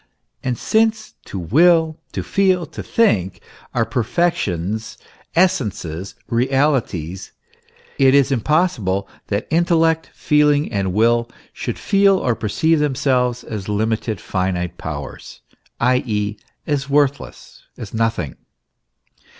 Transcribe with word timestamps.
And 0.43 0.57
since 0.57 1.13
to 1.25 1.37
will, 1.37 1.99
to 2.11 2.23
feel, 2.23 2.65
to 2.65 2.81
think, 2.81 3.39
are 3.71 3.85
perfections, 3.85 4.97
essences, 5.35 6.15
realities, 6.27 7.33
it 7.99 8.15
is 8.15 8.31
impossible 8.31 9.07
that 9.27 9.45
intellect, 9.51 10.09
feeling, 10.11 10.71
and 10.71 10.87
6 10.87 10.95
THE 10.95 11.01
ESSENCE 11.01 11.19
OF 11.19 11.27
CHRISTIANITY. 11.27 11.47
will 11.51 11.53
should 11.53 11.77
feel 11.79 12.17
or 12.17 12.35
perceive 12.35 12.79
themselves 12.79 13.43
as 13.43 13.69
limited, 13.69 14.19
finite 14.19 14.79
powers, 14.79 15.41
i. 15.79 15.97
e., 16.07 16.37
as 16.65 16.89
worthless, 16.89 17.61
as 17.77 17.93
nothing. 17.93 18.37